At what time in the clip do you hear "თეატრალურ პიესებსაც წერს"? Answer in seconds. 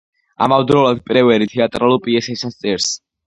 1.53-2.89